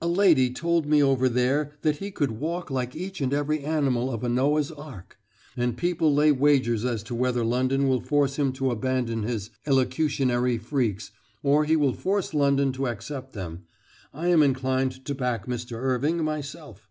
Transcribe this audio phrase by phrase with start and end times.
[0.00, 4.10] A lady told me over there that he could walk like each and every animal
[4.10, 5.18] of a Noah's ark;
[5.54, 10.56] and people lay wagers as to whether London will force him to abandon his elocutionary
[10.56, 11.10] freaks,
[11.42, 13.64] or he will force London to accept them.
[14.14, 15.76] I am inclined to back Mr.
[15.76, 16.88] Irving, myself."